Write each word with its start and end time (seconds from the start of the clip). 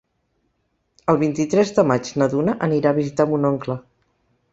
El 1.13 1.19
vint-i-tres 1.23 1.73
de 1.79 1.85
maig 1.91 2.09
na 2.21 2.29
Duna 2.31 2.55
anirà 2.69 2.95
a 2.95 2.99
visitar 3.01 3.27
mon 3.35 3.47
oncle. 3.51 3.77